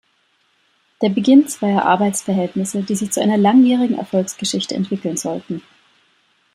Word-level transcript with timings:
Der 1.03 1.09
Beginn 1.09 1.47
zweier 1.47 1.85
Arbeitsverhältnisse, 1.85 2.81
die 2.81 2.95
sich 2.95 3.11
zu 3.11 3.21
einer 3.21 3.37
langjährigen 3.37 3.99
Erfolgsgeschichte 3.99 4.73
entwickeln 4.73 5.15
sollten. 5.15 5.61